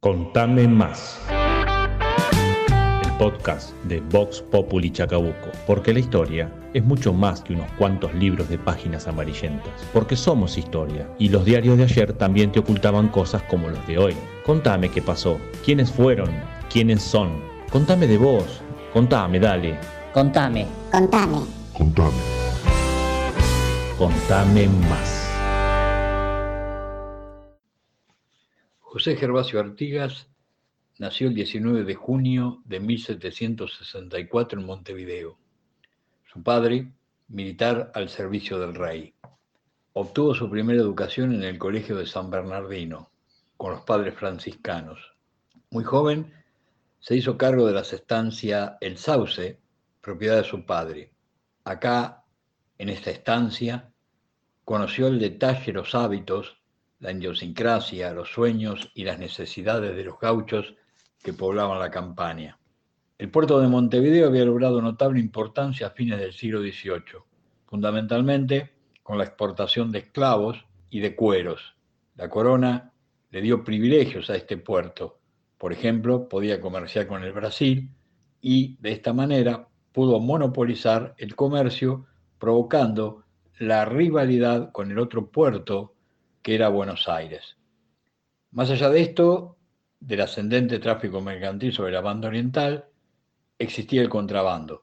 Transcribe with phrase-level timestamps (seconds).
[0.00, 1.18] Contame más.
[3.02, 5.48] El podcast de Vox Populi Chacabuco.
[5.66, 9.72] Porque la historia es mucho más que unos cuantos libros de páginas amarillentas.
[9.92, 11.08] Porque somos historia.
[11.18, 14.16] Y los diarios de ayer también te ocultaban cosas como los de hoy.
[14.46, 15.36] Contame qué pasó.
[15.64, 16.30] ¿Quiénes fueron?
[16.72, 17.30] ¿Quiénes son?
[17.72, 18.60] Contame de vos.
[18.92, 19.76] Contame, dale.
[20.14, 20.64] Contame.
[20.92, 21.40] Contame.
[21.72, 22.12] Contame.
[23.98, 25.17] Contame más.
[28.98, 30.26] José Gervasio Artigas
[30.98, 35.38] nació el 19 de junio de 1764 en Montevideo.
[36.24, 36.90] Su padre,
[37.28, 39.14] militar al servicio del rey.
[39.92, 43.12] Obtuvo su primera educación en el Colegio de San Bernardino,
[43.56, 44.98] con los padres franciscanos.
[45.70, 46.34] Muy joven,
[46.98, 49.60] se hizo cargo de la estancia El Sauce,
[50.00, 51.12] propiedad de su padre.
[51.62, 52.24] Acá,
[52.76, 53.92] en esta estancia,
[54.64, 56.57] conoció el detalle los hábitos
[57.00, 60.74] la idiosincrasia, los sueños y las necesidades de los gauchos
[61.22, 62.58] que poblaban la campaña.
[63.18, 67.22] El puerto de Montevideo había logrado notable importancia a fines del siglo XVIII,
[67.66, 71.76] fundamentalmente con la exportación de esclavos y de cueros.
[72.14, 72.92] La corona
[73.30, 75.18] le dio privilegios a este puerto.
[75.56, 77.90] Por ejemplo, podía comerciar con el Brasil
[78.40, 82.06] y de esta manera pudo monopolizar el comercio,
[82.38, 83.24] provocando
[83.58, 85.94] la rivalidad con el otro puerto
[86.48, 87.58] que era Buenos Aires.
[88.52, 89.58] Más allá de esto,
[90.00, 92.86] del ascendente tráfico mercantil sobre la banda oriental,
[93.58, 94.82] existía el contrabando.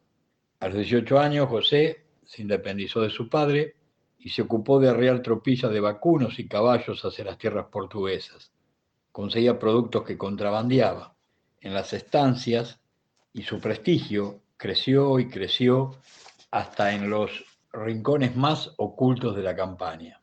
[0.59, 3.77] A los 18 años, José se independizó de su padre
[4.19, 8.51] y se ocupó de arrear tropillas de vacunos y caballos hacia las tierras portuguesas.
[9.11, 11.15] Conseguía productos que contrabandeaba
[11.61, 12.79] en las estancias
[13.33, 15.95] y su prestigio creció y creció
[16.51, 20.21] hasta en los rincones más ocultos de la campaña.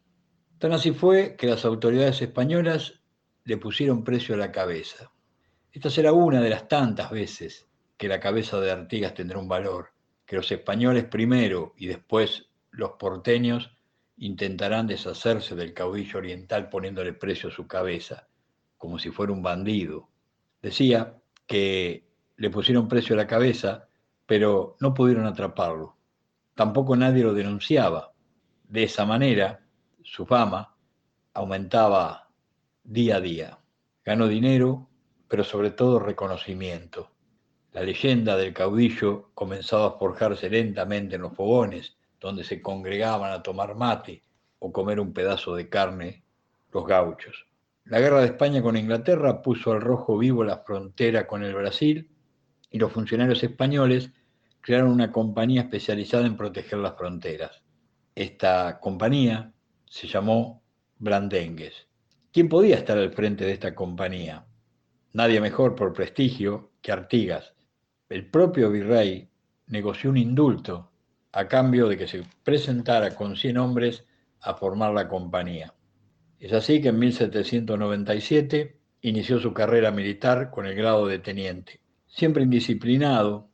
[0.63, 3.01] Tan así fue que las autoridades españolas
[3.43, 5.11] le pusieron precio a la cabeza.
[5.73, 9.89] Esta será una de las tantas veces que la cabeza de Artigas tendrá un valor,
[10.25, 13.77] que los españoles primero y después los porteños
[14.19, 18.29] intentarán deshacerse del caudillo oriental poniéndole precio a su cabeza,
[18.79, 20.11] como si fuera un bandido.
[20.63, 22.07] Decía que
[22.37, 23.89] le pusieron precio a la cabeza,
[24.27, 25.97] pero no pudieron atraparlo.
[26.55, 28.13] Tampoco nadie lo denunciaba.
[28.69, 29.59] De esa manera,
[30.05, 30.75] su fama
[31.35, 32.29] aumentaba
[32.85, 33.59] día a día.
[34.05, 34.89] Ganó dinero,
[35.29, 37.11] pero sobre todo reconocimiento.
[37.73, 43.43] La leyenda del caudillo comenzaba a forjarse lentamente en los fogones, donde se congregaban a
[43.43, 44.23] tomar mate
[44.59, 46.23] o comer un pedazo de carne
[46.73, 47.47] los gauchos.
[47.85, 52.09] La guerra de España con Inglaterra puso al rojo vivo la frontera con el Brasil
[52.71, 54.11] y los funcionarios españoles
[54.61, 57.63] crearon una compañía especializada en proteger las fronteras.
[58.15, 59.53] Esta compañía
[59.93, 60.63] se llamó
[61.01, 61.87] Brandengues.
[62.33, 64.47] ¿Quién podía estar al frente de esta compañía?
[65.13, 67.53] Nadie mejor por prestigio que Artigas.
[68.09, 69.29] El propio virrey
[69.67, 70.91] negoció un indulto
[71.33, 74.07] a cambio de que se presentara con 100 hombres
[74.41, 75.75] a formar la compañía.
[76.41, 81.83] Es así que en 1797 inició su carrera militar con el grado de teniente.
[82.07, 83.51] Siempre indisciplinado,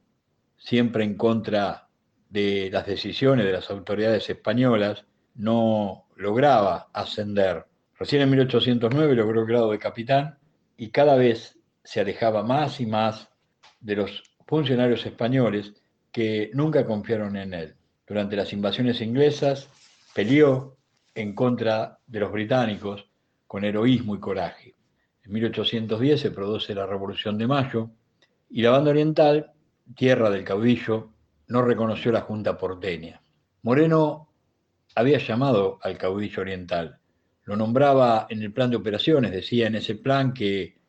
[0.57, 1.89] siempre en contra
[2.31, 7.65] de las decisiones de las autoridades españolas, no lograba ascender.
[7.97, 10.39] Recién en 1809 logró el grado de capitán
[10.77, 13.29] y cada vez se alejaba más y más
[13.81, 15.75] de los funcionarios españoles
[16.11, 17.77] que nunca confiaron en él.
[18.07, 19.69] Durante las invasiones inglesas
[20.13, 20.77] peleó
[21.15, 23.09] en contra de los británicos
[23.47, 24.75] con heroísmo y coraje.
[25.23, 27.91] En 1810 se produce la Revolución de Mayo
[28.51, 29.53] y la banda oriental,
[29.95, 31.11] tierra del caudillo,
[31.47, 33.23] no reconoció la Junta porteña.
[33.63, 34.28] Moreno
[34.99, 36.99] había llamado al caudillo oriental.
[37.45, 40.81] Lo nombraba en el plan de operaciones, decía en ese plan que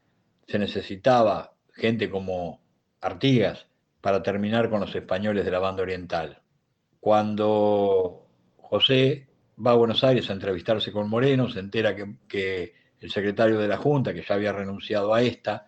[0.47, 2.59] se necesitaba gente como
[3.01, 3.67] Artigas
[4.01, 6.41] para terminar con los españoles de la banda oriental.
[6.99, 8.25] Cuando
[8.57, 9.27] José
[9.63, 13.67] va a Buenos Aires a entrevistarse con Moreno, se entera que, que el secretario de
[13.67, 15.67] la Junta, que ya había renunciado a esta,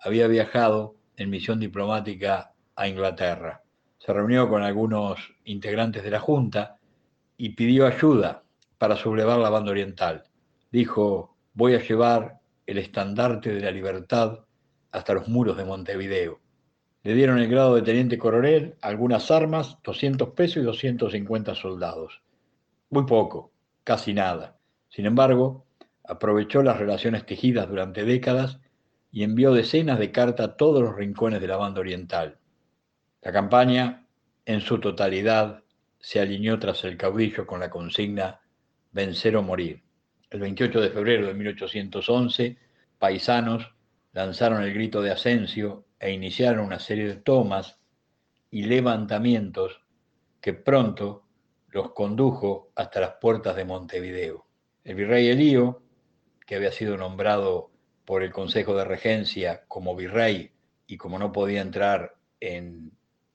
[0.00, 3.62] había viajado en misión diplomática a Inglaterra.
[3.98, 6.78] Se reunió con algunos integrantes de la Junta
[7.36, 8.44] y pidió ayuda
[8.78, 10.24] para sublevar la banda oriental.
[10.70, 14.40] Dijo, voy a llevar el estandarte de la libertad
[14.92, 16.40] hasta los muros de Montevideo.
[17.02, 22.22] Le dieron el grado de teniente coronel, algunas armas, 200 pesos y 250 soldados.
[22.90, 23.52] Muy poco,
[23.82, 24.56] casi nada.
[24.88, 25.66] Sin embargo,
[26.04, 28.60] aprovechó las relaciones tejidas durante décadas
[29.10, 32.38] y envió decenas de cartas a todos los rincones de la banda oriental.
[33.20, 34.06] La campaña,
[34.46, 35.63] en su totalidad,
[36.04, 38.38] se alineó tras el caudillo con la consigna
[38.92, 39.82] vencer o morir.
[40.28, 42.58] El 28 de febrero de 1811,
[42.98, 43.74] paisanos
[44.12, 47.78] lanzaron el grito de Asensio e iniciaron una serie de tomas
[48.50, 49.80] y levantamientos
[50.42, 51.24] que pronto
[51.68, 54.44] los condujo hasta las puertas de Montevideo.
[54.84, 55.84] El virrey Elío,
[56.46, 57.70] que había sido nombrado
[58.04, 60.52] por el Consejo de Regencia como virrey
[60.86, 62.92] y como no podía entrar en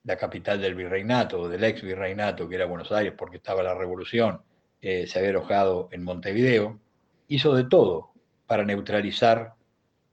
[0.09, 4.41] la capital del virreinato, del ex virreinato, que era Buenos Aires, porque estaba la revolución,
[4.81, 6.79] eh, se había alojado en Montevideo,
[7.27, 8.09] hizo de todo
[8.47, 9.53] para neutralizar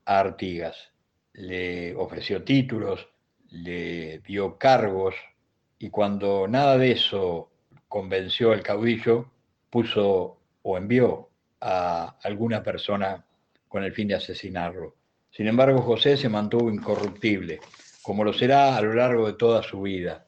[0.05, 0.91] a Artigas.
[1.33, 3.07] Le ofreció títulos,
[3.49, 5.15] le dio cargos,
[5.79, 7.49] y cuando nada de eso
[7.87, 9.31] convenció al caudillo,
[9.71, 13.25] puso o envió a alguna persona
[13.67, 14.93] con el fin de asesinarlo.
[15.31, 17.59] Sin embargo, José se mantuvo incorruptible,
[18.07, 20.27] como lo será a lo largo de toda su vida.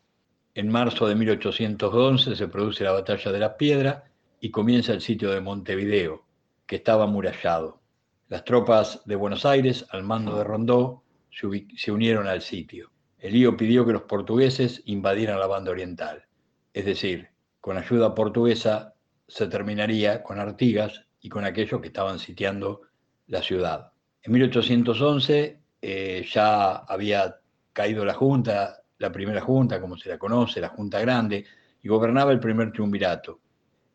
[0.53, 4.03] En marzo de 1811 se produce la batalla de la Piedra
[4.41, 6.25] y comienza el sitio de Montevideo,
[6.67, 7.79] que estaba amurallado.
[8.27, 12.91] Las tropas de Buenos Aires, al mando de Rondó, se unieron al sitio.
[13.17, 16.25] Elío pidió que los portugueses invadieran la banda oriental,
[16.73, 17.29] es decir,
[17.61, 18.93] con ayuda portuguesa
[19.25, 22.81] se terminaría con Artigas y con aquellos que estaban sitiando
[23.27, 23.93] la ciudad.
[24.21, 27.38] En 1811 eh, ya había
[27.73, 31.45] caído la Junta, la primera Junta, como se la conoce, la Junta Grande,
[31.81, 33.39] y gobernaba el primer triunvirato.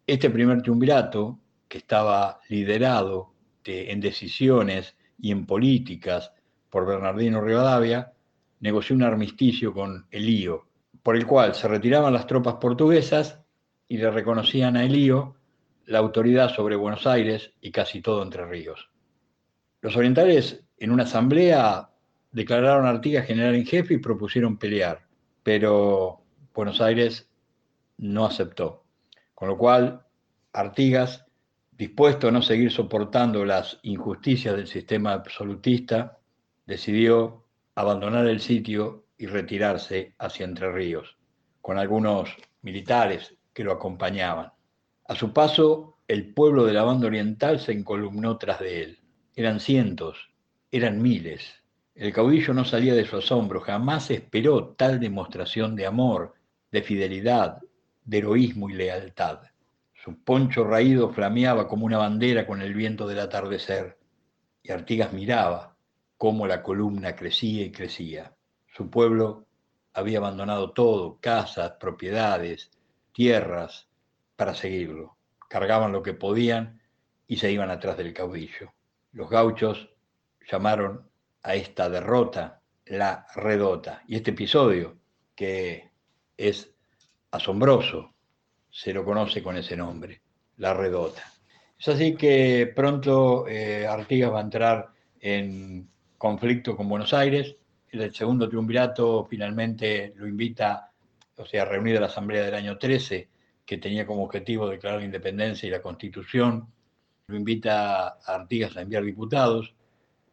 [0.07, 1.39] Este primer triunvirato,
[1.69, 3.33] que estaba liderado
[3.65, 6.33] en decisiones y en políticas
[6.71, 8.13] por Bernardino Rivadavia,
[8.61, 10.67] negoció un armisticio con Elío,
[11.03, 13.41] por el cual se retiraban las tropas portuguesas
[13.89, 15.37] y le reconocían a Elío
[15.87, 18.91] la autoridad sobre Buenos Aires y casi todo Entre Ríos.
[19.83, 21.91] Los orientales en una asamblea
[22.35, 25.07] declararon a Artigas general en jefe y propusieron pelear,
[25.45, 26.21] pero
[26.53, 27.31] Buenos Aires
[27.97, 28.85] no aceptó.
[29.35, 30.05] Con lo cual,
[30.53, 31.25] Artigas,
[31.71, 36.19] dispuesto a no seguir soportando las injusticias del sistema absolutista,
[36.67, 37.45] decidió
[37.77, 41.17] abandonar el sitio y retirarse hacia Entre Ríos,
[41.61, 42.31] con algunos
[42.63, 44.53] militares que lo acompañaban.
[45.07, 48.99] A su paso, el pueblo de la banda oriental se encolumnó tras de él.
[49.37, 50.31] Eran cientos,
[50.73, 51.64] eran miles.
[51.95, 56.35] El caudillo no salía de su asombro, jamás esperó tal demostración de amor,
[56.73, 57.63] de fidelidad,
[58.05, 59.43] de heroísmo y lealtad.
[59.95, 63.97] Su poncho raído flameaba como una bandera con el viento del atardecer,
[64.63, 65.77] y Artigas miraba
[66.19, 68.35] cómo la columna crecía y crecía.
[68.75, 69.47] Su pueblo
[69.93, 72.73] había abandonado todo, casas, propiedades,
[73.13, 73.89] tierras,
[74.35, 75.17] para seguirlo.
[75.49, 76.81] Cargaban lo que podían
[77.29, 78.73] y se iban atrás del caudillo.
[79.13, 79.91] Los gauchos
[80.51, 81.09] llamaron
[81.45, 84.03] a esta derrota la redota.
[84.09, 84.97] Y este episodio,
[85.37, 85.91] que
[86.37, 86.75] es
[87.31, 88.15] asombroso,
[88.71, 90.21] se lo conoce con ese nombre,
[90.57, 91.23] la redota.
[91.79, 94.89] Es así que pronto eh, Artigas va a entrar
[95.21, 95.89] en
[96.19, 97.57] conflicto con Buenos Aires.
[97.91, 100.91] El segundo triunvirato finalmente lo invita,
[101.37, 103.29] o sea, a reunir a la Asamblea del año 13,
[103.65, 106.67] que tenía como objetivo declarar la independencia y la constitución
[107.27, 109.75] lo invita a Artigas a enviar diputados.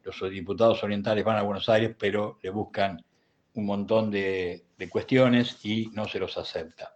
[0.03, 3.03] Los diputados orientales van a Buenos Aires, pero le buscan
[3.53, 6.95] un montón de, cuestiones y no se los acepta.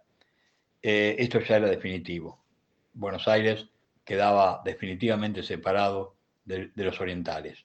[0.82, 2.42] Eh, esto ya era definitivo.
[2.92, 3.68] Buenos Aires
[4.04, 7.64] quedaba definitivamente separado de, los orientales,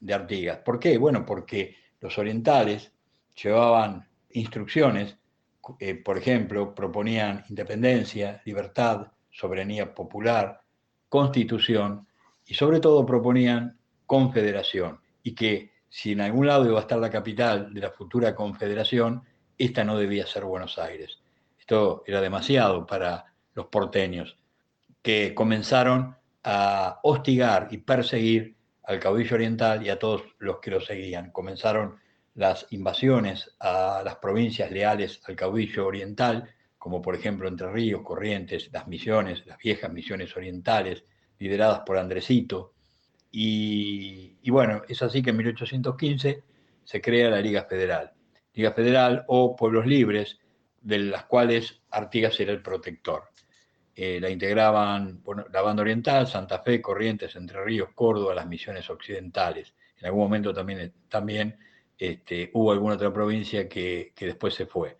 [0.00, 0.58] de Artigas.
[0.58, 0.98] ¿Por qué?
[0.98, 2.92] Bueno, porque los orientales
[3.42, 5.16] llevaban instrucciones,
[5.80, 10.62] eh, por ejemplo, proponían independencia, libertad, soberanía popular,
[11.08, 12.06] constitución
[12.46, 13.77] y sobre todo proponían
[14.08, 18.34] confederación y que si en algún lado iba a estar la capital de la futura
[18.34, 19.22] confederación,
[19.56, 21.20] esta no debía ser Buenos Aires.
[21.60, 24.38] Esto era demasiado para los porteños,
[25.02, 30.80] que comenzaron a hostigar y perseguir al caudillo oriental y a todos los que lo
[30.80, 31.30] seguían.
[31.30, 31.98] Comenzaron
[32.34, 36.48] las invasiones a las provincias leales al caudillo oriental,
[36.78, 41.04] como por ejemplo Entre Ríos, Corrientes, las misiones, las viejas misiones orientales,
[41.38, 42.72] lideradas por Andresito.
[43.40, 46.42] Y, bueno, es así que en 1815
[46.82, 48.12] se crea la Liga Federal.
[48.52, 50.40] Liga Federal o Pueblos Libres,
[50.80, 53.28] de las cuales Artigas era el protector.
[53.94, 59.72] Eh, la integraban la banda oriental, Santa Fe, Corrientes, Entre Ríos, Córdoba, las misiones occidentales.
[60.00, 61.56] En algún momento también, también
[61.96, 64.96] este, hubo alguna otra provincia que, después se fue.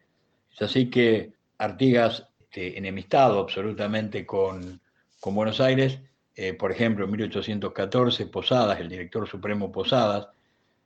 [0.52, 4.80] Es así que Artigas, este, enemistado absolutamente con,
[5.25, 5.99] Buenos Aires,
[6.40, 10.28] eh, por ejemplo, en 1814, Posadas, el director supremo Posadas,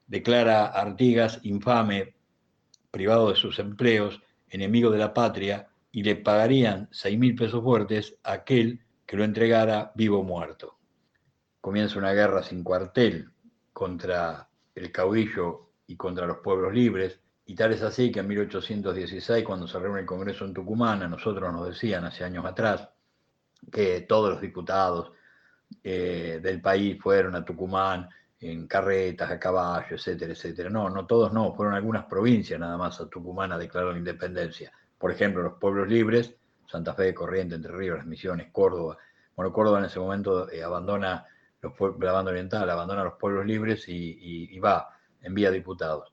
[0.07, 2.15] declara a Artigas infame,
[2.91, 8.17] privado de sus empleos, enemigo de la patria, y le pagarían seis mil pesos fuertes
[8.23, 10.79] a aquel que lo entregara vivo o muerto.
[11.61, 13.31] Comienza una guerra sin cuartel
[13.75, 19.45] contra el caudillo y contra los pueblos libres, y tal es así que en 1816,
[19.45, 22.89] cuando se reúne el Congreso en Tucumán, nosotros nos decían hace años atrás
[23.71, 25.13] que todos los diputados
[25.83, 28.09] eh, del país fueron a Tucumán
[28.41, 30.69] en carretas, a caballo, etcétera, etcétera.
[30.69, 34.73] No, no todos no, fueron algunas provincias nada más a Tucumán a declarar la independencia.
[34.99, 36.35] Por ejemplo, los pueblos libres,
[36.67, 38.99] Santa Fe, Corriente, Entre Ríos, Las Misiones, Córdoba.
[39.37, 41.25] Bueno, Córdoba en ese momento eh, abandona
[41.61, 44.89] los, la banda oriental, abandona los pueblos libres y, va,
[45.21, 46.13] envía diputados.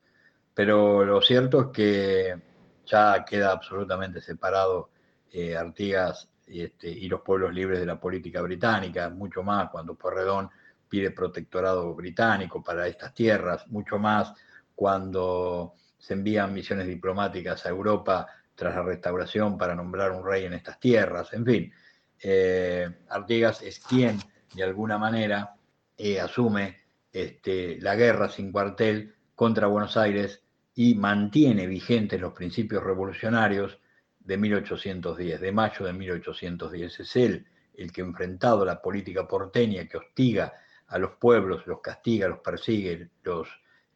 [0.54, 2.42] Pero lo cierto es que
[2.86, 4.90] ya queda absolutamente separado
[5.32, 10.50] eh, Artigas este, y los pueblos libres de la política británica, mucho más cuando Porredón
[10.88, 14.34] pide protectorado británico para estas tierras, mucho más
[14.76, 20.54] cuando se envían misiones diplomáticas a Europa tras la restauración para nombrar un rey en
[20.54, 21.74] estas tierras, en fin.
[22.22, 24.20] Eh, Artigas es quien,
[24.54, 25.56] de alguna manera,
[25.98, 26.78] eh, asume
[27.12, 30.42] este, la guerra sin cuartel contra Buenos Aires
[30.76, 33.80] y mantiene vigentes los principios revolucionarios
[34.20, 37.00] de 1810, de mayo de 1810.
[37.00, 40.54] Es él el que enfrentado la política porteña que hostiga
[40.88, 43.48] a los pueblos, los castiga, los persigue, los,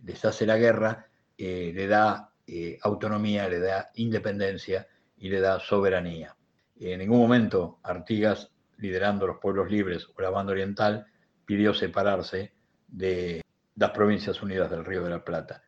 [0.03, 4.87] les hace la guerra, eh, le da eh, autonomía, le da independencia
[5.17, 6.35] y le da soberanía.
[6.79, 11.07] En ningún momento Artigas, liderando los pueblos libres o la banda oriental,
[11.45, 12.53] pidió separarse
[12.87, 13.41] de
[13.75, 15.63] las provincias unidas del Río de la Plata.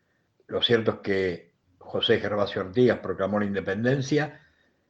[0.47, 4.44] Lo cierto es que José Gervasio Artigas proclamó la independencia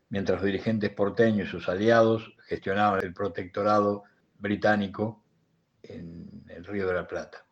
[0.10, 4.04] mientras los dirigentes porteños y sus aliados gestionaban el protectorado
[4.38, 5.24] británico
[5.84, 7.46] en el Río de la Plata.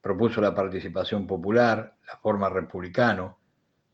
[0.00, 3.38] Propuso la participación popular, la forma republicano,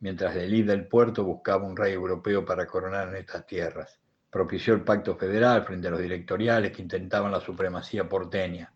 [0.00, 3.98] mientras el líder del puerto buscaba un rey europeo para coronar en estas tierras.
[4.30, 8.72] Propició el pacto federal frente a los directoriales que intentaban la supremacía porteña,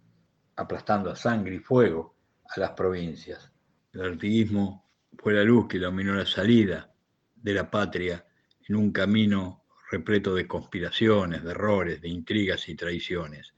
[0.57, 2.17] aplastando a sangre y fuego
[2.49, 3.53] a las provincias.
[3.93, 6.93] El artiguismo fue la luz que iluminó la salida
[7.35, 8.25] de la patria
[8.71, 13.53] en un camino repleto de conspiraciones, de errores, de intrigas y traiciones.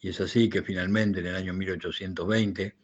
[0.00, 2.74] Y es así que finalmente en el año 1820,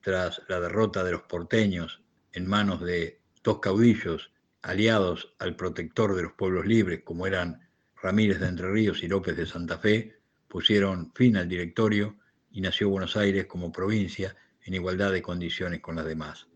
[0.00, 2.00] tras la derrota de los porteños
[2.32, 4.30] en manos de dos caudillos
[4.62, 7.68] aliados al protector de los pueblos libres, como eran
[8.00, 12.18] Ramírez de Entre Ríos y López de Santa Fe, pusieron fin al directorio
[12.52, 16.46] y nació Buenos Aires como provincia en igualdad de condiciones con las demás.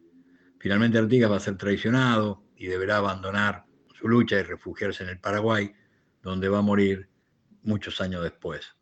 [0.60, 3.68] Finalmente Artigas va a ser traicionado y deberá abandonar
[4.00, 5.72] su lucha y refugiarse en el Paraguay,
[6.22, 7.08] donde va a morir
[7.62, 8.74] muchos años después.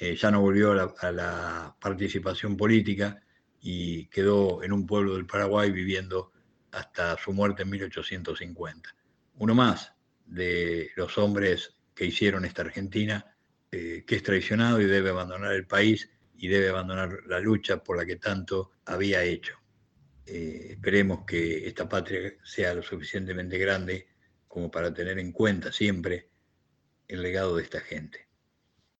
[0.00, 3.22] Eh, ya no volvió a la, participación política
[3.60, 6.32] y quedó en un pueblo del Paraguay viviendo
[6.70, 8.94] hasta su muerte en 1850.
[9.36, 9.92] Uno más
[10.24, 13.36] de los hombres que hicieron esta Argentina,
[13.70, 17.96] eh, que es traicionado y debe abandonar el país y debe abandonar la lucha por
[17.96, 19.58] la que tanto había hecho.
[20.24, 24.11] Eh, esperemos que esta patria sea lo suficientemente grande
[24.52, 26.28] como para tener en cuenta siempre
[27.08, 28.28] el legado de esta gente.